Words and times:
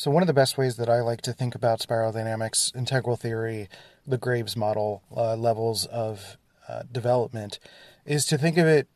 So, 0.00 0.10
one 0.10 0.22
of 0.22 0.28
the 0.28 0.32
best 0.32 0.56
ways 0.56 0.76
that 0.76 0.88
I 0.88 1.02
like 1.02 1.20
to 1.20 1.34
think 1.34 1.54
about 1.54 1.82
spiral 1.82 2.10
dynamics, 2.10 2.72
integral 2.74 3.18
theory, 3.18 3.68
the 4.06 4.16
Graves 4.16 4.56
model, 4.56 5.02
uh, 5.14 5.36
levels 5.36 5.84
of 5.84 6.38
uh, 6.66 6.84
development, 6.90 7.58
is 8.06 8.24
to 8.28 8.38
think 8.38 8.56
of 8.56 8.66
it 8.66 8.88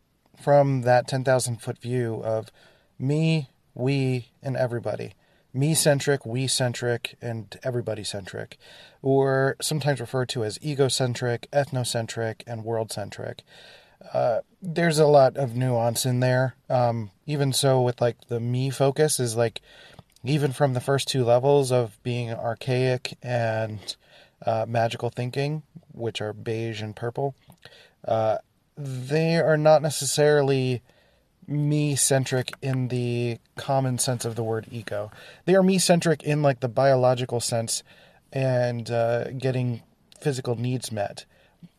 from 0.43 0.81
that 0.81 1.07
10,000 1.07 1.61
foot 1.61 1.77
view 1.77 2.23
of 2.25 2.51
me, 2.99 3.51
we, 3.75 4.31
and 4.43 4.57
everybody. 4.57 5.13
Me 5.53 5.75
centric, 5.75 6.25
we 6.25 6.46
centric, 6.46 7.18
and 7.21 7.59
everybody 7.63 8.03
centric, 8.03 8.57
or 9.03 9.57
sometimes 9.61 10.00
referred 10.00 10.31
to 10.31 10.43
as 10.43 10.59
egocentric, 10.64 11.50
ethnocentric, 11.53 12.41
and 12.46 12.64
world 12.64 12.91
centric. 12.91 13.43
Uh, 14.14 14.41
there's 14.63 14.99
a 14.99 15.07
lot 15.07 15.36
of 15.36 15.55
nuance 15.55 16.07
in 16.07 16.21
there. 16.21 16.55
Um, 16.71 17.11
even 17.27 17.53
so, 17.53 17.82
with 17.82 18.00
like 18.00 18.29
the 18.29 18.41
me 18.41 18.71
focus, 18.71 19.21
is 19.21 19.36
like 19.36 19.61
even 20.25 20.53
from 20.53 20.73
the 20.73 20.81
first 20.81 21.09
two 21.09 21.25
levels 21.25 21.71
of 21.71 22.03
being 22.03 22.32
archaic 22.32 23.17
and 23.23 23.96
uh, 24.45 24.65
magical 24.67 25.11
thinking, 25.11 25.63
which 25.93 26.21
are 26.21 26.32
beige 26.32 26.82
and 26.82 26.96
purple, 26.96 27.35
uh, 28.07 28.39
they 28.77 29.37
are 29.37 29.57
not 29.57 29.82
necessarily 29.82 30.82
me 31.46 31.95
centric 31.95 32.53
in 32.62 32.89
the 32.89 33.39
common 33.56 33.98
sense 33.98 34.25
of 34.25 34.34
the 34.34 34.42
word 34.42 34.67
ego. 34.70 35.11
They 35.45 35.55
are 35.55 35.62
me 35.62 35.79
centric 35.79 36.23
in 36.23 36.43
like 36.43 36.61
the 36.61 36.69
biological 36.69 37.41
sense 37.41 37.83
and 38.33 38.91
uh, 38.91 39.31
getting 39.33 39.83
physical 40.20 40.56
needs 40.56 40.91
met. 40.91 41.25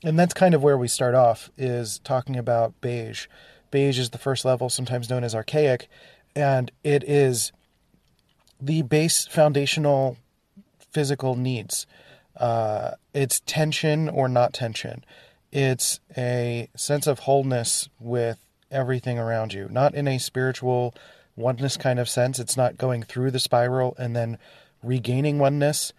And 0.03 0.17
that's 0.17 0.33
kind 0.33 0.53
of 0.53 0.63
where 0.63 0.77
we 0.77 0.87
start 0.87 1.15
off 1.15 1.49
is 1.57 1.99
talking 1.99 2.37
about 2.37 2.79
beige. 2.81 3.27
Beige 3.71 3.99
is 3.99 4.11
the 4.11 4.17
first 4.17 4.45
level, 4.45 4.69
sometimes 4.69 5.09
known 5.09 5.23
as 5.23 5.35
archaic, 5.35 5.89
and 6.35 6.71
it 6.83 7.03
is 7.03 7.51
the 8.65 8.81
base 8.81 9.27
foundational 9.27 10.17
physical 10.91 11.35
needs. 11.35 11.85
Uh, 12.35 12.91
it's 13.13 13.41
tension 13.41 14.09
or 14.09 14.27
not 14.27 14.53
tension. 14.53 15.05
It's 15.51 15.99
a 16.17 16.67
sense 16.75 17.05
of 17.07 17.19
wholeness 17.19 17.89
with 17.99 18.39
everything 18.71 19.19
around 19.19 19.53
you, 19.53 19.69
not 19.69 19.93
in 19.93 20.07
a 20.07 20.17
spiritual 20.17 20.95
oneness 21.35 21.77
kind 21.77 21.99
of 21.99 22.09
sense. 22.09 22.39
It's 22.39 22.57
not 22.57 22.77
going 22.77 23.03
through 23.03 23.31
the 23.31 23.39
spiral 23.39 23.95
and 23.99 24.15
then 24.15 24.37
regaining 24.81 25.37
oneness. 25.37 25.93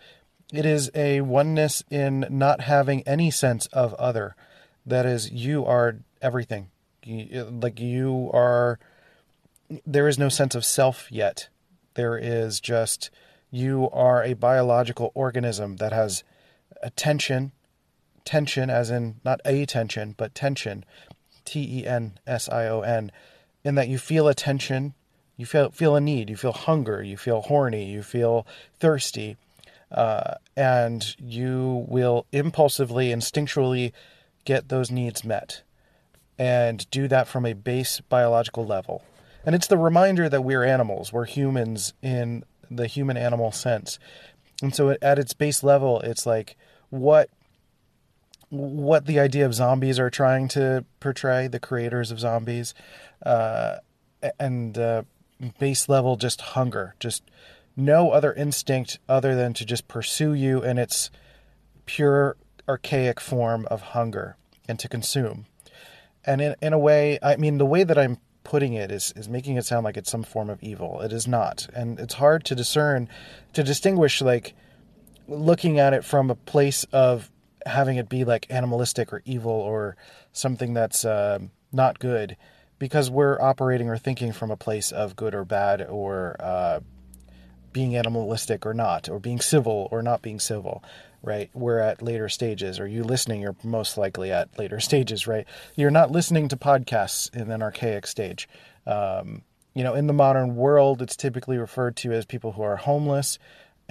It 0.52 0.66
is 0.66 0.90
a 0.94 1.20
oneness 1.20 1.84
in 1.88 2.26
not 2.28 2.62
having 2.62 3.06
any 3.06 3.30
sense 3.30 3.66
of 3.66 3.94
other. 3.94 4.34
That 4.84 5.06
is, 5.06 5.30
you 5.30 5.64
are 5.64 5.98
everything. 6.20 6.68
like 7.06 7.80
you 7.80 8.30
are, 8.34 8.78
there 9.86 10.08
is 10.08 10.18
no 10.18 10.28
sense 10.28 10.54
of 10.54 10.64
self 10.64 11.10
yet. 11.10 11.48
There 11.96 12.18
is 12.18 12.60
just 12.60 13.10
you 13.50 13.88
are 13.90 14.22
a 14.22 14.34
biological 14.34 15.12
organism 15.14 15.76
that 15.76 15.92
has 15.92 16.24
attention, 16.82 17.52
tension, 18.22 18.68
as 18.68 18.90
in 18.90 19.16
not 19.24 19.40
a 19.46 19.64
tension, 19.64 20.14
but 20.18 20.34
tension, 20.34 20.84
T 21.46 21.80
E 21.80 21.86
N 21.86 22.18
S 22.26 22.50
I 22.50 22.66
O 22.66 22.82
N, 22.82 23.10
in 23.64 23.76
that 23.76 23.88
you 23.88 23.96
feel 23.96 24.28
a 24.28 24.34
tension, 24.34 24.92
you 25.38 25.46
feel 25.46 25.70
feel 25.70 25.96
a 25.96 26.00
need, 26.00 26.28
you 26.28 26.36
feel 26.36 26.52
hunger, 26.52 27.02
you 27.02 27.16
feel 27.16 27.40
horny, 27.40 27.86
you 27.86 28.02
feel 28.02 28.46
thirsty, 28.78 29.38
uh, 29.90 30.34
and 30.54 31.16
you 31.18 31.86
will 31.88 32.26
impulsively, 32.30 33.08
instinctually 33.08 33.92
get 34.44 34.68
those 34.68 34.90
needs 34.90 35.24
met, 35.24 35.62
and 36.38 36.90
do 36.90 37.08
that 37.08 37.26
from 37.26 37.46
a 37.46 37.54
base 37.54 38.00
biological 38.00 38.66
level. 38.66 39.02
And 39.46 39.54
it's 39.54 39.68
the 39.68 39.78
reminder 39.78 40.28
that 40.28 40.42
we're 40.42 40.64
animals, 40.64 41.12
we're 41.12 41.24
humans 41.24 41.94
in 42.02 42.44
the 42.68 42.88
human 42.88 43.16
animal 43.16 43.52
sense. 43.52 43.98
And 44.60 44.74
so 44.74 44.96
at 45.00 45.18
its 45.18 45.32
base 45.32 45.62
level, 45.62 46.00
it's 46.00 46.26
like 46.26 46.56
what 46.90 47.30
what 48.48 49.06
the 49.06 49.18
idea 49.18 49.44
of 49.44 49.54
zombies 49.54 49.98
are 49.98 50.10
trying 50.10 50.46
to 50.48 50.84
portray, 51.00 51.48
the 51.48 51.58
creators 51.58 52.10
of 52.10 52.20
zombies, 52.20 52.74
uh, 53.24 53.76
and 54.38 54.78
uh, 54.78 55.02
base 55.58 55.88
level 55.88 56.16
just 56.16 56.40
hunger, 56.40 56.94
just 57.00 57.24
no 57.76 58.10
other 58.10 58.32
instinct 58.32 58.98
other 59.08 59.34
than 59.34 59.52
to 59.52 59.64
just 59.64 59.88
pursue 59.88 60.32
you 60.32 60.62
in 60.62 60.78
its 60.78 61.10
pure 61.86 62.36
archaic 62.68 63.20
form 63.20 63.66
of 63.66 63.80
hunger 63.82 64.36
and 64.68 64.78
to 64.78 64.88
consume. 64.88 65.46
And 66.24 66.40
in, 66.40 66.54
in 66.62 66.72
a 66.72 66.78
way, 66.78 67.18
I 67.22 67.36
mean, 67.36 67.58
the 67.58 67.66
way 67.66 67.84
that 67.84 67.98
I'm 67.98 68.18
putting 68.46 68.74
it 68.74 68.92
is, 68.92 69.12
is 69.16 69.28
making 69.28 69.56
it 69.56 69.66
sound 69.66 69.82
like 69.82 69.96
it's 69.96 70.08
some 70.08 70.22
form 70.22 70.48
of 70.48 70.62
evil. 70.62 71.00
It 71.00 71.12
is 71.12 71.26
not. 71.26 71.66
And 71.74 71.98
it's 71.98 72.14
hard 72.14 72.44
to 72.44 72.54
discern, 72.54 73.08
to 73.54 73.64
distinguish, 73.64 74.22
like, 74.22 74.54
looking 75.26 75.80
at 75.80 75.92
it 75.92 76.04
from 76.04 76.30
a 76.30 76.36
place 76.36 76.84
of 76.92 77.28
having 77.66 77.96
it 77.96 78.08
be 78.08 78.24
like 78.24 78.46
animalistic 78.48 79.12
or 79.12 79.20
evil 79.24 79.50
or 79.50 79.96
something 80.32 80.74
that's 80.74 81.04
uh, 81.04 81.40
not 81.72 81.98
good 81.98 82.36
because 82.78 83.10
we're 83.10 83.40
operating 83.40 83.88
or 83.88 83.98
thinking 83.98 84.32
from 84.32 84.52
a 84.52 84.56
place 84.56 84.92
of 84.92 85.16
good 85.16 85.34
or 85.34 85.44
bad 85.44 85.84
or 85.84 86.36
uh, 86.38 86.78
being 87.72 87.96
animalistic 87.96 88.64
or 88.64 88.72
not 88.72 89.08
or 89.08 89.18
being 89.18 89.40
civil 89.40 89.88
or 89.90 90.02
not 90.02 90.22
being 90.22 90.38
civil 90.38 90.84
right? 91.26 91.50
We're 91.52 91.80
at 91.80 92.00
later 92.00 92.30
stages. 92.30 92.80
Or 92.80 92.86
you 92.86 93.04
listening? 93.04 93.42
You're 93.42 93.56
most 93.62 93.98
likely 93.98 94.32
at 94.32 94.58
later 94.58 94.80
stages 94.88 95.26
right? 95.26 95.46
You're 95.74 95.90
not 95.90 96.10
listening 96.10 96.48
to 96.48 96.56
podcasts 96.56 97.34
in 97.34 97.50
an 97.50 97.62
archaic 97.62 98.06
stage. 98.06 98.48
Um, 98.86 99.42
you 99.74 99.84
know 99.84 99.92
in 99.92 100.06
the 100.06 100.14
modern 100.14 100.56
world 100.56 101.02
it's 101.02 101.16
typically 101.16 101.58
referred 101.58 101.96
to 101.96 102.10
as 102.12 102.24
people 102.24 102.52
who 102.52 102.62
are 102.62 102.76
homeless 102.76 103.38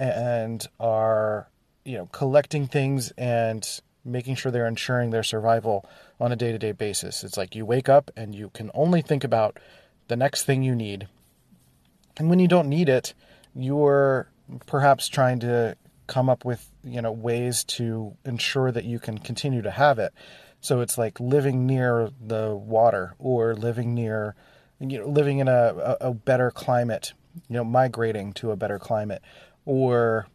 and 0.00 0.66
are 0.80 1.48
you 1.84 1.96
know 1.96 2.06
collecting 2.06 2.66
things 2.66 3.12
and 3.16 3.80
making 4.04 4.34
sure 4.34 4.50
they're 4.50 4.66
ensuring 4.66 5.10
their 5.10 5.22
survival 5.22 5.84
on 6.20 6.30
a 6.32 6.36
day-to-day 6.36 6.72
basis. 6.72 7.24
It's 7.24 7.36
like 7.36 7.54
you 7.54 7.66
wake 7.66 7.88
up 7.88 8.10
and 8.16 8.34
you 8.34 8.50
can 8.50 8.70
only 8.72 9.02
think 9.02 9.24
about 9.24 9.58
the 10.08 10.16
next 10.16 10.44
thing 10.44 10.62
you 10.62 10.74
need. 10.76 11.08
And 12.16 12.30
when 12.30 12.38
you 12.38 12.46
don't 12.46 12.68
need 12.68 12.88
it, 12.88 13.14
you're 13.54 14.28
perhaps 14.66 15.08
trying 15.08 15.40
to 15.40 15.76
come 16.06 16.28
up 16.28 16.44
with, 16.44 16.70
you 16.84 17.02
know, 17.02 17.12
ways 17.12 17.64
to 17.64 18.16
ensure 18.24 18.70
that 18.72 18.84
you 18.84 18.98
can 18.98 19.18
continue 19.18 19.62
to 19.62 19.70
have 19.70 19.98
it. 19.98 20.12
So 20.60 20.80
it's 20.80 20.98
like 20.98 21.20
living 21.20 21.66
near 21.66 22.10
the 22.20 22.54
water 22.54 23.14
or 23.18 23.54
living 23.54 23.94
near 23.94 24.34
you 24.78 24.98
know 24.98 25.06
living 25.06 25.38
in 25.38 25.48
a, 25.48 25.96
a, 26.00 26.12
better 26.12 26.50
climate, 26.50 27.12
you 27.48 27.54
know, 27.54 27.64
migrating 27.64 28.32
to 28.34 28.50
a 28.50 28.56
better 28.56 28.78
climate 28.78 29.22
or 29.64 30.26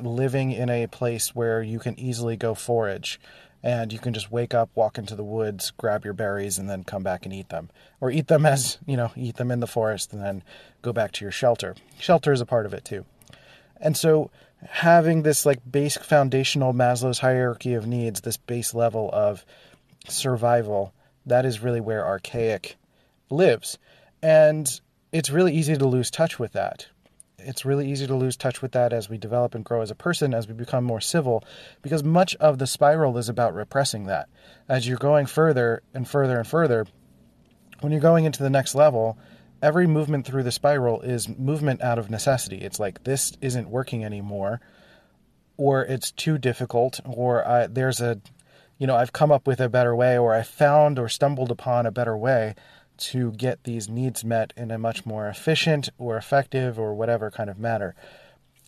living 0.00 0.52
in 0.52 0.68
a 0.68 0.86
place 0.86 1.34
where 1.34 1.62
you 1.62 1.78
can 1.78 1.98
easily 1.98 2.36
go 2.36 2.54
forage 2.54 3.20
and 3.62 3.92
you 3.92 3.98
can 3.98 4.12
just 4.12 4.30
wake 4.30 4.54
up, 4.54 4.70
walk 4.74 4.98
into 4.98 5.16
the 5.16 5.24
woods, 5.24 5.72
grab 5.76 6.04
your 6.04 6.14
berries, 6.14 6.58
and 6.58 6.68
then 6.68 6.84
come 6.84 7.02
back 7.02 7.24
and 7.24 7.34
eat 7.34 7.48
them. 7.48 7.70
Or 8.00 8.10
eat 8.10 8.28
them 8.28 8.46
as, 8.46 8.78
you 8.86 8.96
know, 8.96 9.12
eat 9.16 9.36
them 9.36 9.50
in 9.50 9.60
the 9.60 9.66
forest 9.66 10.12
and 10.12 10.22
then 10.22 10.42
go 10.82 10.92
back 10.92 11.12
to 11.12 11.24
your 11.24 11.32
shelter. 11.32 11.74
Shelter 11.98 12.32
is 12.32 12.40
a 12.40 12.46
part 12.46 12.66
of 12.66 12.74
it 12.74 12.84
too. 12.84 13.04
And 13.80 13.96
so 13.96 14.30
having 14.64 15.22
this 15.22 15.46
like 15.46 15.60
basic 15.70 16.04
foundational 16.04 16.72
Maslow's 16.72 17.18
hierarchy 17.18 17.74
of 17.74 17.86
needs, 17.86 18.20
this 18.20 18.36
base 18.36 18.74
level 18.74 19.10
of 19.12 19.44
survival, 20.08 20.92
that 21.26 21.44
is 21.44 21.62
really 21.62 21.80
where 21.80 22.06
archaic 22.06 22.76
lives. 23.30 23.78
And 24.22 24.80
it's 25.12 25.30
really 25.30 25.54
easy 25.54 25.76
to 25.76 25.86
lose 25.86 26.10
touch 26.10 26.38
with 26.38 26.52
that 26.52 26.86
it's 27.46 27.64
really 27.64 27.90
easy 27.90 28.06
to 28.06 28.14
lose 28.14 28.36
touch 28.36 28.60
with 28.60 28.72
that 28.72 28.92
as 28.92 29.08
we 29.08 29.16
develop 29.16 29.54
and 29.54 29.64
grow 29.64 29.80
as 29.80 29.90
a 29.90 29.94
person, 29.94 30.34
as 30.34 30.48
we 30.48 30.54
become 30.54 30.84
more 30.84 31.00
civil, 31.00 31.44
because 31.80 32.02
much 32.02 32.34
of 32.36 32.58
the 32.58 32.66
spiral 32.66 33.16
is 33.18 33.28
about 33.28 33.54
repressing 33.54 34.06
that. 34.06 34.28
As 34.68 34.86
you're 34.88 34.98
going 34.98 35.26
further 35.26 35.82
and 35.94 36.08
further 36.08 36.38
and 36.38 36.46
further, 36.46 36.86
when 37.80 37.92
you're 37.92 38.00
going 38.00 38.24
into 38.24 38.42
the 38.42 38.50
next 38.50 38.74
level, 38.74 39.16
every 39.62 39.86
movement 39.86 40.26
through 40.26 40.42
the 40.42 40.52
spiral 40.52 41.00
is 41.00 41.28
movement 41.28 41.82
out 41.82 41.98
of 41.98 42.10
necessity. 42.10 42.58
It's 42.58 42.80
like 42.80 43.04
this 43.04 43.32
isn't 43.40 43.68
working 43.68 44.04
anymore, 44.04 44.60
or 45.56 45.84
it's 45.84 46.10
too 46.12 46.38
difficult, 46.38 47.00
or 47.04 47.46
I, 47.46 47.66
there's 47.66 48.00
a, 48.00 48.20
you 48.78 48.86
know, 48.86 48.96
I've 48.96 49.12
come 49.12 49.32
up 49.32 49.46
with 49.46 49.60
a 49.60 49.68
better 49.68 49.94
way, 49.96 50.18
or 50.18 50.34
I 50.34 50.42
found 50.42 50.98
or 50.98 51.08
stumbled 51.08 51.50
upon 51.50 51.86
a 51.86 51.90
better 51.90 52.16
way 52.16 52.54
to 52.98 53.32
get 53.32 53.64
these 53.64 53.88
needs 53.88 54.24
met 54.24 54.52
in 54.56 54.70
a 54.70 54.78
much 54.78 55.04
more 55.04 55.28
efficient 55.28 55.88
or 55.98 56.16
effective 56.16 56.78
or 56.78 56.94
whatever 56.94 57.30
kind 57.30 57.50
of 57.50 57.58
manner. 57.58 57.94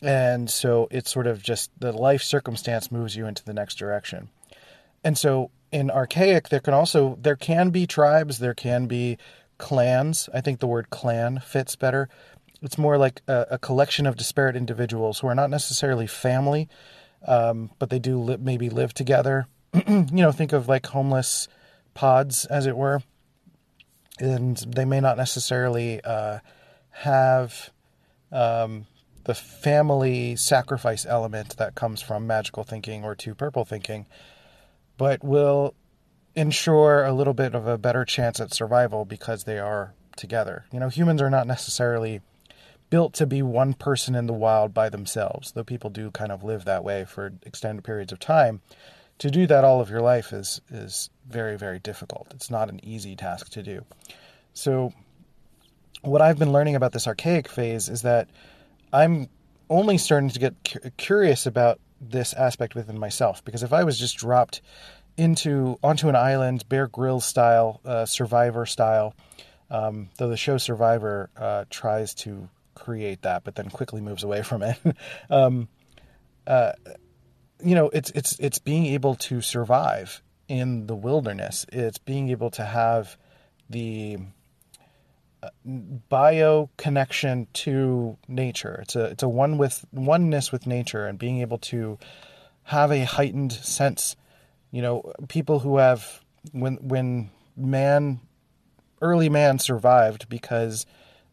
And 0.02 0.48
so 0.48 0.86
it's 0.90 1.10
sort 1.10 1.26
of 1.26 1.42
just 1.42 1.70
the 1.78 1.92
life 1.92 2.22
circumstance 2.22 2.92
moves 2.92 3.16
you 3.16 3.26
into 3.26 3.44
the 3.44 3.54
next 3.54 3.76
direction. 3.76 4.28
And 5.02 5.16
so 5.16 5.50
in 5.70 5.90
archaic 5.90 6.48
there 6.48 6.60
can 6.60 6.72
also 6.74 7.18
there 7.20 7.36
can 7.36 7.70
be 7.70 7.86
tribes, 7.86 8.38
there 8.38 8.54
can 8.54 8.86
be 8.86 9.18
clans. 9.58 10.28
I 10.32 10.40
think 10.40 10.60
the 10.60 10.66
word 10.66 10.90
clan 10.90 11.40
fits 11.40 11.76
better. 11.76 12.08
It's 12.62 12.78
more 12.78 12.98
like 12.98 13.22
a, 13.28 13.46
a 13.52 13.58
collection 13.58 14.06
of 14.06 14.16
disparate 14.16 14.56
individuals 14.56 15.20
who 15.20 15.28
are 15.28 15.34
not 15.34 15.50
necessarily 15.50 16.06
family, 16.06 16.68
um, 17.26 17.70
but 17.78 17.90
they 17.90 17.98
do 17.98 18.18
li- 18.18 18.38
maybe 18.40 18.70
live 18.70 18.94
together. 18.94 19.46
you 19.86 20.06
know, 20.10 20.32
think 20.32 20.52
of 20.52 20.68
like 20.68 20.86
homeless 20.86 21.48
pods, 21.94 22.44
as 22.46 22.66
it 22.66 22.76
were 22.76 23.02
and 24.20 24.56
they 24.68 24.84
may 24.84 25.00
not 25.00 25.16
necessarily 25.16 26.00
uh, 26.04 26.38
have 26.90 27.70
um, 28.32 28.86
the 29.24 29.34
family 29.34 30.36
sacrifice 30.36 31.06
element 31.06 31.56
that 31.56 31.74
comes 31.74 32.02
from 32.02 32.26
magical 32.26 32.64
thinking 32.64 33.04
or 33.04 33.14
two 33.14 33.34
purple 33.34 33.64
thinking, 33.64 34.06
but 34.96 35.22
will 35.22 35.74
ensure 36.38 37.04
a 37.04 37.12
little 37.12 37.34
bit 37.34 37.54
of 37.54 37.66
a 37.66 37.76
better 37.76 38.04
chance 38.04 38.38
at 38.38 38.54
survival 38.54 39.04
because 39.04 39.44
they 39.44 39.58
are 39.58 39.92
together. 40.16 40.64
You 40.72 40.78
know, 40.78 40.88
humans 40.88 41.20
are 41.20 41.30
not 41.30 41.48
necessarily 41.48 42.20
built 42.90 43.12
to 43.14 43.26
be 43.26 43.42
one 43.42 43.74
person 43.74 44.14
in 44.14 44.26
the 44.26 44.32
wild 44.32 44.72
by 44.72 44.88
themselves, 44.88 45.52
though 45.52 45.64
people 45.64 45.90
do 45.90 46.12
kind 46.12 46.30
of 46.30 46.44
live 46.44 46.64
that 46.64 46.84
way 46.84 47.04
for 47.04 47.32
extended 47.44 47.84
periods 47.84 48.12
of 48.12 48.20
time. 48.20 48.60
To 49.18 49.30
do 49.30 49.48
that 49.48 49.64
all 49.64 49.80
of 49.80 49.90
your 49.90 50.00
life 50.00 50.32
is 50.32 50.60
is 50.70 51.10
very 51.28 51.58
very 51.58 51.80
difficult. 51.80 52.28
It's 52.30 52.50
not 52.50 52.68
an 52.68 52.78
easy 52.84 53.16
task 53.16 53.50
to 53.50 53.62
do. 53.64 53.84
So 54.54 54.92
what 56.02 56.22
I've 56.22 56.38
been 56.38 56.52
learning 56.52 56.76
about 56.76 56.92
this 56.92 57.08
archaic 57.08 57.48
phase 57.48 57.88
is 57.88 58.02
that 58.02 58.28
I'm 58.92 59.28
only 59.68 59.98
starting 59.98 60.30
to 60.30 60.38
get 60.38 60.54
cu- 60.64 60.90
curious 60.96 61.46
about 61.46 61.80
this 62.00 62.32
aspect 62.34 62.76
within 62.76 62.96
myself 62.96 63.44
because 63.44 63.64
if 63.64 63.72
I 63.72 63.82
was 63.82 63.98
just 63.98 64.16
dropped 64.16 64.62
into 65.18 65.78
onto 65.82 66.08
an 66.08 66.16
island, 66.16 66.68
Bear 66.68 66.86
Grylls 66.86 67.24
style, 67.24 67.80
uh, 67.84 68.06
Survivor 68.06 68.64
style, 68.64 69.14
um, 69.70 70.08
though 70.16 70.28
the 70.28 70.36
show 70.36 70.56
Survivor 70.58 71.30
uh, 71.36 71.64
tries 71.68 72.14
to 72.14 72.48
create 72.74 73.22
that, 73.22 73.44
but 73.44 73.56
then 73.56 73.68
quickly 73.68 74.00
moves 74.00 74.22
away 74.22 74.42
from 74.42 74.62
it. 74.62 74.78
um, 75.30 75.68
uh, 76.46 76.72
you 77.62 77.74
know, 77.74 77.90
it's 77.90 78.10
it's 78.10 78.38
it's 78.38 78.58
being 78.58 78.86
able 78.86 79.16
to 79.16 79.40
survive 79.40 80.22
in 80.46 80.86
the 80.86 80.94
wilderness. 80.94 81.66
It's 81.72 81.98
being 81.98 82.30
able 82.30 82.50
to 82.52 82.64
have 82.64 83.16
the 83.68 84.18
bio 86.08 86.70
connection 86.76 87.46
to 87.52 88.16
nature. 88.26 88.80
It's 88.82 88.96
a 88.96 89.04
it's 89.04 89.22
a 89.22 89.28
one 89.28 89.58
with 89.58 89.84
oneness 89.92 90.52
with 90.52 90.66
nature 90.66 91.06
and 91.06 91.18
being 91.18 91.40
able 91.40 91.58
to 91.58 91.98
have 92.64 92.90
a 92.92 93.04
heightened 93.04 93.52
sense. 93.52 94.16
You 94.70 94.82
know, 94.82 95.12
people 95.28 95.60
who 95.60 95.78
have 95.78 96.22
when 96.52 96.76
when 96.76 97.30
man 97.56 98.20
early 99.00 99.28
man 99.28 99.58
survived 99.58 100.28
because 100.28 100.86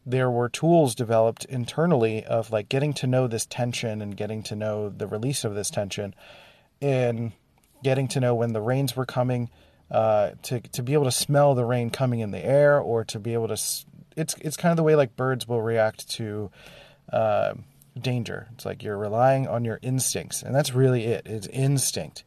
there 0.06 0.30
were 0.30 0.48
tools 0.48 0.94
developed 0.94 1.46
internally 1.46 2.24
of 2.24 2.52
like 2.52 2.70
getting 2.70 2.94
to 2.94 3.08
know 3.08 3.28
this 3.28 3.46
tension 3.46 4.02
and 4.02 4.16
getting 4.16 4.44
to 4.44 4.56
know 4.56 4.90
the 4.90 5.08
release 5.08 5.44
of 5.44 5.56
this 5.56 5.70
tension 5.70 6.14
and 6.82 7.32
getting 7.84 8.08
to 8.08 8.20
know 8.20 8.36
when 8.36 8.54
the 8.54 8.62
rains 8.62 8.96
were 8.96 9.06
coming 9.06 9.50
uh, 9.92 10.31
to 10.44 10.60
to 10.60 10.84
be 10.84 10.94
able 10.94 11.06
to 11.06 11.12
smell 11.12 11.56
the 11.56 11.66
rain 11.66 11.90
coming 11.90 12.20
in 12.20 12.31
the 12.31 12.44
air 12.44 12.80
or 12.80 13.04
to 13.04 13.20
be 13.20 13.34
able 13.34 13.48
to 13.48 13.58
it's 14.16 14.36
it's 14.42 14.58
kind 14.58 14.72
of 14.72 14.78
the 14.78 14.84
way 14.84 14.96
like 14.96 15.16
birds 15.16 15.48
will 15.48 15.62
react 15.62 16.10
to 16.10 16.52
uh, 17.12 17.54
danger. 18.00 18.48
It's 18.54 18.66
like 18.66 18.84
you're 18.84 18.98
relying 18.98 19.48
on 19.48 19.66
your 19.66 19.80
instincts, 19.81 20.42
and 20.42 20.54
that's 20.54 20.74
really 20.74 21.06
it. 21.06 21.24
It's 21.26 21.48
instinct, 21.48 22.24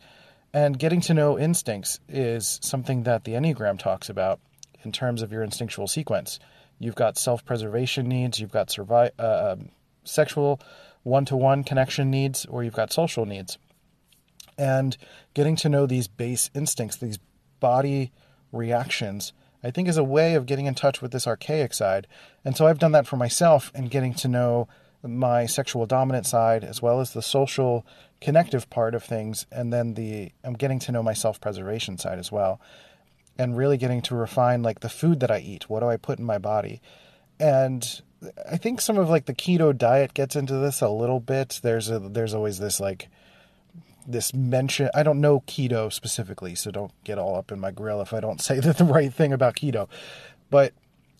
and 0.52 0.78
getting 0.78 1.00
to 1.02 1.14
know 1.14 1.38
instincts 1.38 2.00
is 2.08 2.58
something 2.62 3.02
that 3.04 3.24
the 3.24 3.32
Enneagram 3.32 3.78
talks 3.78 4.08
about 4.08 4.40
in 4.82 4.92
terms 4.92 5.22
of 5.22 5.32
your 5.32 5.42
instinctual 5.42 5.88
sequence. 5.88 6.38
You've 6.78 6.94
got 6.94 7.18
self-preservation 7.18 8.08
needs. 8.08 8.40
You've 8.40 8.52
got 8.52 8.70
survive, 8.70 9.10
uh, 9.18 9.52
um, 9.52 9.70
sexual 10.04 10.60
one-to-one 11.02 11.64
connection 11.64 12.10
needs, 12.10 12.46
or 12.46 12.62
you've 12.62 12.74
got 12.74 12.92
social 12.92 13.26
needs. 13.26 13.58
And 14.56 14.96
getting 15.34 15.56
to 15.56 15.68
know 15.68 15.86
these 15.86 16.08
base 16.08 16.50
instincts, 16.54 16.96
these 16.96 17.18
body 17.60 18.12
reactions 18.52 19.32
I 19.62 19.70
think 19.70 19.88
is 19.88 19.96
a 19.96 20.04
way 20.04 20.34
of 20.34 20.46
getting 20.46 20.66
in 20.66 20.74
touch 20.74 21.02
with 21.02 21.10
this 21.10 21.26
archaic 21.26 21.74
side. 21.74 22.06
And 22.44 22.56
so 22.56 22.66
I've 22.66 22.78
done 22.78 22.92
that 22.92 23.06
for 23.06 23.16
myself 23.16 23.72
and 23.74 23.90
getting 23.90 24.14
to 24.14 24.28
know 24.28 24.68
my 25.02 25.46
sexual 25.46 25.86
dominant 25.86 26.26
side 26.26 26.64
as 26.64 26.82
well 26.82 27.00
as 27.00 27.12
the 27.12 27.22
social 27.22 27.86
connective 28.20 28.68
part 28.68 28.94
of 28.94 29.02
things 29.02 29.46
and 29.52 29.72
then 29.72 29.94
the 29.94 30.32
I'm 30.42 30.54
getting 30.54 30.78
to 30.80 30.92
know 30.92 31.02
my 31.02 31.12
self-preservation 31.12 31.98
side 31.98 32.18
as 32.18 32.32
well 32.32 32.60
and 33.38 33.56
really 33.56 33.76
getting 33.76 34.02
to 34.02 34.16
refine 34.16 34.62
like 34.62 34.80
the 34.80 34.88
food 34.88 35.20
that 35.20 35.30
I 35.30 35.38
eat 35.38 35.70
what 35.70 35.80
do 35.80 35.86
I 35.86 35.96
put 35.96 36.18
in 36.18 36.24
my 36.24 36.38
body 36.38 36.80
and 37.38 38.02
I 38.50 38.56
think 38.56 38.80
some 38.80 38.98
of 38.98 39.08
like 39.08 39.26
the 39.26 39.34
keto 39.34 39.76
diet 39.76 40.14
gets 40.14 40.34
into 40.34 40.54
this 40.54 40.80
a 40.80 40.88
little 40.88 41.20
bit 41.20 41.60
there's 41.62 41.88
a 41.90 42.00
there's 42.00 42.34
always 42.34 42.58
this 42.58 42.80
like 42.80 43.08
this 44.08 44.32
mention. 44.32 44.88
I 44.94 45.02
don't 45.02 45.20
know 45.20 45.40
keto 45.40 45.92
specifically, 45.92 46.54
so 46.54 46.70
don't 46.70 46.92
get 47.04 47.18
all 47.18 47.36
up 47.36 47.52
in 47.52 47.60
my 47.60 47.70
grill 47.70 48.00
if 48.00 48.14
I 48.14 48.20
don't 48.20 48.40
say 48.42 48.58
the 48.58 48.84
right 48.84 49.12
thing 49.12 49.32
about 49.32 49.54
keto. 49.54 49.86
But 50.50 50.72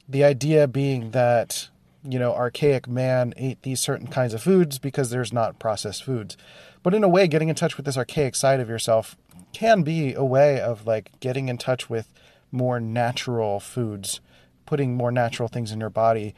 the 0.09 0.25
idea 0.25 0.67
being 0.67 1.11
that 1.11 1.69
you 2.03 2.19
know 2.19 2.33
archaic 2.35 2.89
man 2.89 3.35
ate 3.37 3.63
these 3.63 3.81
certain 3.81 4.07
kinds 4.07 4.35
of 4.35 4.43
foods 4.43 4.79
because 4.79 5.11
there's 5.11 5.33
not 5.33 5.59
processed 5.59 6.05
foods. 6.05 6.37
But 6.83 6.95
in 6.95 7.05
a 7.05 7.09
way, 7.09 7.27
getting 7.27 7.49
in 7.49 7.55
touch 7.55 7.77
with 7.77 7.87
this 7.87 7.97
archaic 7.97 8.35
side 8.35 8.61
of 8.61 8.69
yourself 8.69 9.17
can 9.53 9.83
be 9.83 10.15
a 10.15 10.25
way 10.25 10.61
of 10.61 10.87
like 10.87 11.13
getting 11.21 11.49
in 11.49 11.59
touch 11.59 11.91
with 11.91 12.13
more 12.51 12.81
natural 12.81 13.61
foods, 13.61 14.21
putting 14.67 14.97
more 14.97 15.13
natural 15.13 15.49
things 15.49 15.73
in 15.73 15.81
your 15.81 15.91
body. 15.91 16.35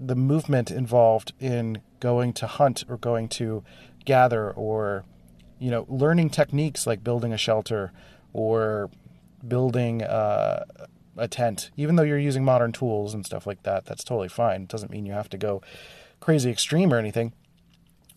The 0.00 0.14
movement 0.14 0.70
involved 0.70 1.32
in 1.40 1.82
going 2.00 2.32
to 2.34 2.46
hunt 2.46 2.84
or 2.88 2.96
going 2.96 3.28
to 3.30 3.64
gather 4.04 4.50
or 4.50 5.04
you 5.58 5.70
know, 5.70 5.86
learning 5.88 6.30
techniques 6.30 6.86
like 6.86 7.02
building 7.02 7.32
a 7.32 7.38
shelter 7.38 7.92
or 8.32 8.90
building 9.46 10.02
uh, 10.02 10.64
a 11.18 11.28
tent, 11.28 11.70
even 11.76 11.96
though 11.96 12.02
you're 12.02 12.18
using 12.18 12.44
modern 12.44 12.72
tools 12.72 13.14
and 13.14 13.24
stuff 13.24 13.46
like 13.46 13.62
that, 13.64 13.84
that's 13.84 14.04
totally 14.04 14.28
fine. 14.28 14.62
It 14.62 14.68
doesn't 14.68 14.90
mean 14.90 15.06
you 15.06 15.12
have 15.12 15.28
to 15.30 15.38
go 15.38 15.62
crazy 16.20 16.50
extreme 16.50 16.92
or 16.92 16.98
anything. 16.98 17.32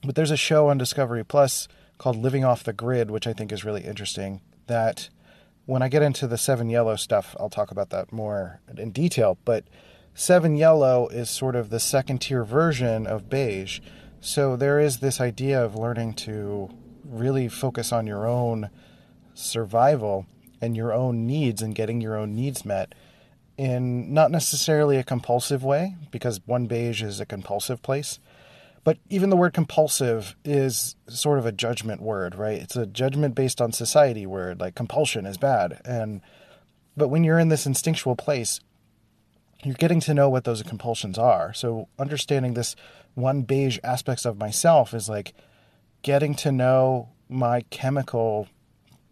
But 0.04 0.16
there's 0.16 0.32
a 0.32 0.38
show 0.38 0.70
on 0.70 0.78
Discovery 0.78 1.24
Plus 1.24 1.68
called 1.98 2.18
Living 2.18 2.44
Off 2.44 2.64
the 2.64 2.74
Grid, 2.74 3.12
which 3.12 3.28
I 3.28 3.34
think 3.34 3.52
is 3.52 3.64
really 3.64 3.84
interesting. 3.84 4.42
That 4.68 5.10
when 5.66 5.82
I 5.82 5.90
get 5.90 6.02
into 6.02 6.28
the 6.28 6.38
Seven 6.38 6.70
Yellow 6.70 6.96
stuff, 6.96 7.36
I'll 7.40 7.50
talk 7.50 7.72
about 7.72 7.92
that 7.92 8.12
more 8.12 8.62
in 8.76 8.92
detail. 8.92 9.38
But 9.46 9.66
Seven 10.14 10.56
Yellow 10.56 11.08
is 11.10 11.30
sort 11.30 11.56
of 11.56 11.70
the 11.70 11.80
second 11.80 12.20
tier 12.20 12.44
version 12.44 13.06
of 13.06 13.30
beige. 13.30 13.80
So 14.20 14.56
there 14.56 14.80
is 14.80 15.00
this 15.00 15.22
idea 15.22 15.64
of 15.64 15.76
learning 15.76 16.14
to 16.16 16.70
really 17.04 17.48
focus 17.48 17.92
on 17.92 18.08
your 18.08 18.28
own 18.28 18.70
survival 19.34 20.26
and 20.62 20.78
your 20.78 20.94
own 20.94 21.26
needs 21.26 21.62
and 21.62 21.76
getting 21.76 22.00
your 22.00 22.16
own 22.16 22.36
needs 22.36 22.64
met 22.64 22.94
in 23.58 24.14
not 24.14 24.32
necessarily 24.32 24.98
a 24.98 25.04
compulsive 25.04 25.64
way, 25.64 25.96
because 26.12 26.40
one 26.46 26.68
beige 26.68 27.04
is 27.04 27.20
a 27.20 27.26
compulsive 27.26 27.82
place. 27.82 28.20
But 28.84 28.98
even 29.10 29.30
the 29.30 29.38
word 29.38 29.54
compulsive 29.54 30.36
is 30.44 30.96
sort 31.08 31.38
of 31.38 31.46
a 31.46 31.52
judgment 31.52 32.02
word, 32.02 32.36
right? 32.36 32.60
It's 32.60 32.76
a 32.76 32.88
judgment 32.88 33.36
based 33.36 33.62
on 33.62 33.72
society 33.72 34.26
word, 34.26 34.60
like 34.60 34.74
compulsion 34.76 35.26
is 35.26 35.38
bad. 35.38 35.82
And 35.86 36.22
but 36.98 37.10
when 37.10 37.24
you're 37.24 37.40
in 37.40 37.50
this 37.50 37.66
instinctual 37.66 38.16
place, 38.16 38.60
you're 39.64 39.76
getting 39.76 40.00
to 40.02 40.14
know 40.14 40.30
what 40.30 40.44
those 40.44 40.64
compulsions 40.64 41.18
are. 41.18 41.54
So 41.54 41.88
understanding 42.00 42.54
this 42.54 42.76
one 43.14 43.44
beige 43.44 43.78
aspects 43.84 44.26
of 44.26 44.40
myself 44.40 44.94
is 44.94 45.08
like 45.08 45.34
getting 46.02 46.34
to 46.36 46.52
know 46.52 47.10
my 47.30 47.62
chemical 47.70 48.48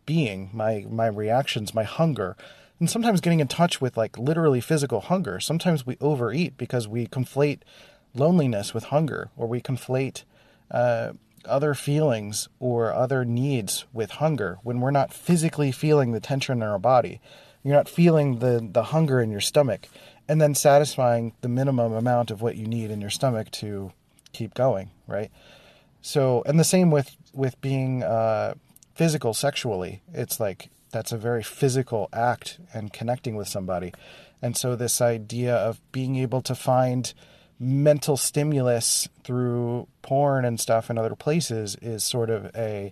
being, 0.09 0.49
my 0.51 0.87
my 0.89 1.05
reactions, 1.05 1.75
my 1.75 1.83
hunger, 1.83 2.35
and 2.79 2.89
sometimes 2.89 3.21
getting 3.21 3.41
in 3.41 3.47
touch 3.47 3.79
with 3.79 3.95
like 3.95 4.17
literally 4.17 4.59
physical 4.59 5.01
hunger. 5.01 5.39
Sometimes 5.39 5.85
we 5.85 5.97
overeat 6.01 6.57
because 6.57 6.87
we 6.87 7.05
conflate 7.05 7.59
loneliness 8.15 8.73
with 8.73 8.85
hunger, 8.85 9.29
or 9.37 9.45
we 9.45 9.61
conflate 9.61 10.23
uh, 10.71 11.11
other 11.45 11.75
feelings 11.75 12.49
or 12.59 12.91
other 12.91 13.23
needs 13.23 13.85
with 13.93 14.17
hunger 14.23 14.57
when 14.63 14.79
we're 14.79 14.89
not 14.99 15.13
physically 15.13 15.71
feeling 15.71 16.11
the 16.11 16.19
tension 16.19 16.63
in 16.63 16.67
our 16.67 16.79
body. 16.79 17.21
You're 17.63 17.75
not 17.75 17.87
feeling 17.87 18.39
the 18.39 18.67
the 18.77 18.85
hunger 18.85 19.21
in 19.21 19.29
your 19.29 19.45
stomach, 19.51 19.87
and 20.27 20.41
then 20.41 20.55
satisfying 20.55 21.33
the 21.41 21.49
minimum 21.49 21.93
amount 21.93 22.31
of 22.31 22.41
what 22.41 22.55
you 22.55 22.65
need 22.65 22.89
in 22.89 22.99
your 22.99 23.11
stomach 23.11 23.51
to 23.61 23.91
keep 24.33 24.55
going, 24.55 24.89
right? 25.05 25.29
So, 26.01 26.41
and 26.47 26.59
the 26.59 26.71
same 26.75 26.89
with 26.89 27.15
with 27.31 27.61
being 27.61 28.01
uh, 28.01 28.55
physical 28.99 29.33
sexually. 29.33 30.01
It's 30.13 30.41
like 30.41 30.69
that's 30.91 31.13
a 31.13 31.17
very 31.17 31.41
physical 31.41 32.09
act 32.11 32.59
and 32.73 32.91
connecting 32.91 33.37
with 33.37 33.47
somebody. 33.47 33.93
And 34.41 34.57
so, 34.57 34.75
this 34.75 34.99
idea 34.99 35.55
of 35.55 35.79
being 35.93 36.17
able 36.17 36.41
to 36.41 36.53
find 36.53 37.13
mental 37.57 38.17
stimulus 38.17 39.07
through 39.23 39.87
porn 40.01 40.43
and 40.43 40.59
stuff 40.59 40.89
in 40.89 40.97
other 40.97 41.15
places 41.15 41.77
is 41.81 42.03
sort 42.03 42.29
of 42.29 42.51
a 42.53 42.91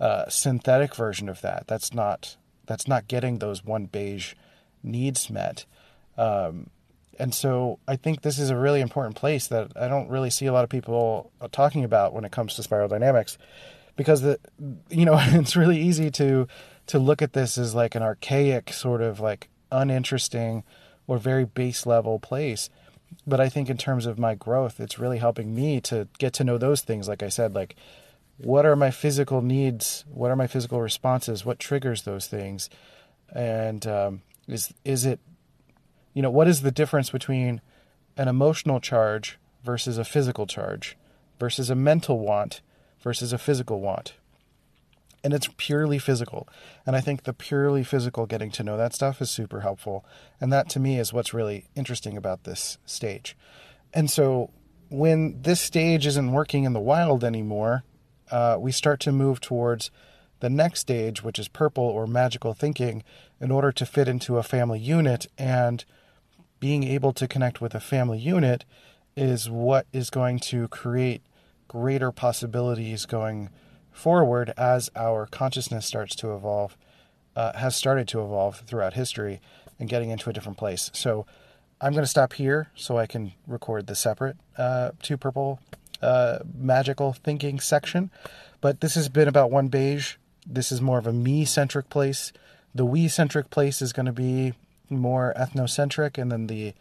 uh, 0.00 0.28
synthetic 0.28 0.92
version 0.96 1.28
of 1.28 1.40
that. 1.42 1.68
That's 1.68 1.94
not 1.94 2.36
that's 2.66 2.88
not 2.88 3.06
getting 3.06 3.38
those 3.38 3.64
one 3.64 3.84
beige 3.84 4.34
needs 4.82 5.30
met. 5.30 5.66
Um, 6.18 6.70
and 7.16 7.32
so 7.32 7.78
I 7.86 7.94
think 7.94 8.22
this 8.22 8.40
is 8.40 8.50
a 8.50 8.56
really 8.56 8.80
important 8.80 9.14
place 9.14 9.46
that 9.46 9.70
I 9.76 9.86
don't 9.86 10.08
really 10.08 10.30
see 10.30 10.46
a 10.46 10.52
lot 10.52 10.64
of 10.64 10.70
people 10.70 11.30
talking 11.52 11.84
about 11.84 12.12
when 12.12 12.24
it 12.24 12.32
comes 12.32 12.56
to 12.56 12.64
spiral 12.64 12.88
dynamics 12.88 13.38
because 13.96 14.22
the 14.22 14.38
you 14.90 15.04
know 15.04 15.16
it's 15.18 15.56
really 15.56 15.80
easy 15.80 16.10
to 16.10 16.46
to 16.86 16.98
look 16.98 17.22
at 17.22 17.32
this 17.32 17.56
as 17.58 17.74
like 17.74 17.94
an 17.94 18.02
archaic 18.02 18.72
sort 18.72 19.00
of 19.02 19.20
like 19.20 19.48
uninteresting 19.72 20.62
or 21.06 21.18
very 21.18 21.44
base 21.44 21.86
level 21.86 22.18
place 22.18 22.70
but 23.26 23.40
I 23.40 23.48
think 23.48 23.70
in 23.70 23.76
terms 23.76 24.06
of 24.06 24.18
my 24.18 24.34
growth, 24.34 24.80
it's 24.80 24.98
really 24.98 25.18
helping 25.18 25.54
me 25.54 25.80
to 25.82 26.08
get 26.18 26.32
to 26.34 26.44
know 26.44 26.58
those 26.58 26.80
things. 26.80 27.08
Like 27.08 27.22
I 27.22 27.28
said, 27.28 27.54
like 27.54 27.76
what 28.38 28.66
are 28.66 28.76
my 28.76 28.90
physical 28.90 29.42
needs? 29.42 30.04
What 30.12 30.30
are 30.30 30.36
my 30.36 30.46
physical 30.46 30.80
responses? 30.80 31.44
What 31.44 31.58
triggers 31.58 32.02
those 32.02 32.26
things? 32.26 32.68
And 33.32 33.86
um, 33.86 34.22
is 34.48 34.74
is 34.84 35.04
it, 35.04 35.20
you 36.12 36.22
know, 36.22 36.30
what 36.30 36.48
is 36.48 36.62
the 36.62 36.70
difference 36.70 37.10
between 37.10 37.60
an 38.16 38.28
emotional 38.28 38.80
charge 38.80 39.38
versus 39.64 39.98
a 39.98 40.04
physical 40.04 40.46
charge, 40.46 40.96
versus 41.38 41.70
a 41.70 41.74
mental 41.74 42.18
want 42.18 42.60
versus 43.04 43.32
a 43.32 43.38
physical 43.38 43.80
want? 43.80 44.14
and 45.24 45.32
it's 45.32 45.48
purely 45.56 45.98
physical. 45.98 46.46
And 46.86 46.94
I 46.94 47.00
think 47.00 47.22
the 47.22 47.32
purely 47.32 47.82
physical 47.82 48.26
getting 48.26 48.50
to 48.52 48.62
know 48.62 48.76
that 48.76 48.94
stuff 48.94 49.22
is 49.22 49.30
super 49.30 49.62
helpful. 49.62 50.04
And 50.38 50.52
that 50.52 50.68
to 50.70 50.78
me 50.78 51.00
is 51.00 51.14
what's 51.14 51.32
really 51.32 51.64
interesting 51.74 52.18
about 52.18 52.44
this 52.44 52.76
stage. 52.84 53.34
And 53.94 54.10
so 54.10 54.50
when 54.90 55.40
this 55.40 55.62
stage 55.62 56.06
isn't 56.06 56.32
working 56.32 56.64
in 56.64 56.74
the 56.74 56.80
wild 56.80 57.24
anymore, 57.24 57.84
uh, 58.30 58.58
we 58.60 58.70
start 58.70 59.00
to 59.00 59.12
move 59.12 59.40
towards 59.40 59.90
the 60.40 60.50
next 60.50 60.80
stage, 60.80 61.22
which 61.22 61.38
is 61.38 61.48
purple 61.48 61.84
or 61.84 62.06
magical 62.06 62.52
thinking, 62.52 63.02
in 63.40 63.50
order 63.50 63.72
to 63.72 63.86
fit 63.86 64.08
into 64.08 64.36
a 64.36 64.42
family 64.42 64.78
unit. 64.78 65.26
And 65.38 65.86
being 66.60 66.84
able 66.84 67.14
to 67.14 67.26
connect 67.26 67.62
with 67.62 67.74
a 67.74 67.80
family 67.80 68.18
unit 68.18 68.66
is 69.16 69.48
what 69.48 69.86
is 69.90 70.10
going 70.10 70.38
to 70.40 70.68
create 70.68 71.22
greater 71.74 72.12
possibilities 72.12 73.04
going 73.04 73.50
forward 73.90 74.54
as 74.56 74.88
our 74.94 75.26
consciousness 75.26 75.84
starts 75.84 76.14
to 76.14 76.32
evolve, 76.32 76.76
uh, 77.34 77.52
has 77.54 77.74
started 77.74 78.06
to 78.06 78.22
evolve 78.22 78.62
throughout 78.64 78.94
history 78.94 79.40
and 79.80 79.88
getting 79.88 80.10
into 80.10 80.30
a 80.30 80.32
different 80.32 80.56
place. 80.56 80.88
So 80.94 81.26
I'm 81.80 81.92
going 81.92 82.04
to 82.04 82.08
stop 82.08 82.34
here 82.34 82.68
so 82.76 82.96
I 82.96 83.06
can 83.06 83.32
record 83.48 83.88
the 83.88 83.96
separate 83.96 84.36
uh, 84.56 84.92
two 85.02 85.16
purple 85.16 85.58
uh, 86.00 86.38
magical 86.56 87.12
thinking 87.12 87.58
section. 87.58 88.12
But 88.60 88.80
this 88.80 88.94
has 88.94 89.08
been 89.08 89.26
about 89.26 89.50
one 89.50 89.66
beige. 89.66 90.14
This 90.46 90.70
is 90.70 90.80
more 90.80 90.98
of 90.98 91.08
a 91.08 91.12
me 91.12 91.44
centric 91.44 91.90
place. 91.90 92.32
The 92.72 92.84
we 92.84 93.08
centric 93.08 93.50
place 93.50 93.82
is 93.82 93.92
going 93.92 94.06
to 94.06 94.12
be 94.12 94.52
more 94.88 95.34
ethnocentric, 95.36 96.18
and 96.18 96.30
then 96.30 96.46
the 96.46 96.74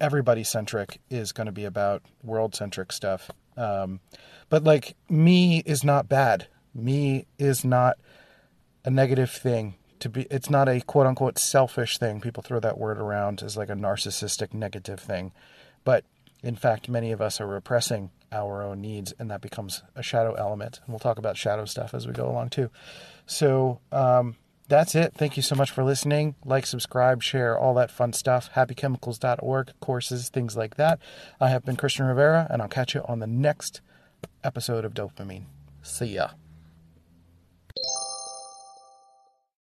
everybody 0.00 0.44
centric 0.44 1.00
is 1.10 1.32
going 1.32 1.46
to 1.46 1.52
be 1.52 1.64
about 1.64 2.02
world 2.22 2.54
centric 2.54 2.92
stuff. 2.92 3.28
Um, 3.56 4.00
but 4.48 4.64
like 4.64 4.96
me 5.08 5.62
is 5.64 5.84
not 5.84 6.08
bad. 6.08 6.48
Me 6.74 7.26
is 7.38 7.64
not 7.64 7.98
a 8.84 8.90
negative 8.90 9.30
thing 9.30 9.74
to 10.00 10.08
be. 10.08 10.26
It's 10.30 10.50
not 10.50 10.68
a 10.68 10.80
quote 10.80 11.06
unquote 11.06 11.38
selfish 11.38 11.98
thing. 11.98 12.20
People 12.20 12.42
throw 12.42 12.60
that 12.60 12.78
word 12.78 12.98
around 12.98 13.42
as 13.42 13.56
like 13.56 13.70
a 13.70 13.74
narcissistic 13.74 14.52
negative 14.52 15.00
thing, 15.00 15.32
but 15.84 16.04
in 16.42 16.56
fact, 16.56 16.88
many 16.88 17.12
of 17.12 17.20
us 17.20 17.40
are 17.40 17.46
repressing 17.46 18.10
our 18.32 18.62
own 18.62 18.80
needs, 18.80 19.14
and 19.18 19.30
that 19.30 19.40
becomes 19.40 19.82
a 19.94 20.02
shadow 20.02 20.34
element. 20.34 20.80
And 20.84 20.92
we'll 20.92 20.98
talk 20.98 21.18
about 21.18 21.36
shadow 21.36 21.64
stuff 21.64 21.94
as 21.94 22.06
we 22.06 22.12
go 22.12 22.28
along 22.28 22.50
too. 22.50 22.70
So 23.26 23.80
um, 23.92 24.36
that's 24.68 24.94
it. 24.94 25.14
Thank 25.14 25.36
you 25.36 25.42
so 25.42 25.54
much 25.54 25.70
for 25.70 25.84
listening. 25.84 26.34
Like, 26.44 26.66
subscribe, 26.66 27.22
share, 27.22 27.58
all 27.58 27.74
that 27.74 27.90
fun 27.90 28.12
stuff. 28.12 28.50
HappyChemicals.org, 28.54 29.72
courses, 29.80 30.28
things 30.28 30.56
like 30.56 30.76
that. 30.76 30.98
I 31.40 31.48
have 31.48 31.64
been 31.64 31.76
Christian 31.76 32.06
Rivera, 32.06 32.46
and 32.50 32.62
I'll 32.62 32.68
catch 32.68 32.94
you 32.94 33.02
on 33.06 33.18
the 33.18 33.26
next 33.26 33.80
episode 34.44 34.84
of 34.84 34.94
Dopamine. 34.94 35.44
See 35.82 36.14
ya. 36.14 36.30